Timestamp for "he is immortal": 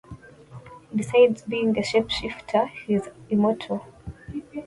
2.71-3.85